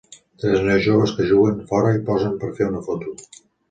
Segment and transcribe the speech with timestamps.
[0.43, 3.19] Tres nois joves que juguen fora i posen per fer una foto.